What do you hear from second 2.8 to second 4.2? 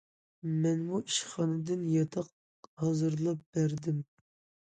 ھازىرلاپ بەردىم.